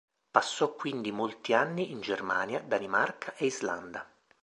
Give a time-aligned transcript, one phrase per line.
[0.31, 4.03] Passò quindi molti anni in Germania, Danimarca e Islanda.